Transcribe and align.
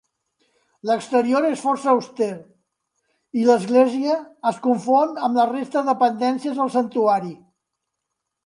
L'exterior 0.91 1.45
és 1.49 1.59
força 1.65 1.91
auster 1.91 2.29
i 3.41 3.45
l'església 3.49 4.17
es 4.53 4.57
confon 4.67 5.15
amb 5.29 5.41
la 5.41 5.49
resta 5.53 5.85
dependències 5.91 6.59
del 6.63 6.77
santuari. 6.79 7.35